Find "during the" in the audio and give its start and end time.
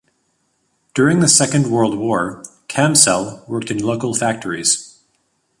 0.95-1.27